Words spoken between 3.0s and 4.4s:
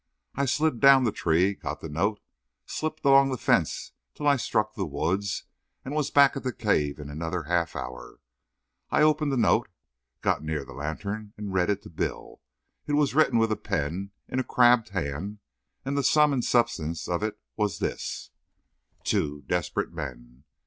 along the fence till I